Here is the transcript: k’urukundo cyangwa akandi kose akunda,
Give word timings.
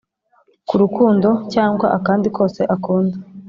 k’urukundo 0.67 1.29
cyangwa 1.53 1.87
akandi 1.97 2.27
kose 2.37 2.61
akunda, 2.75 3.17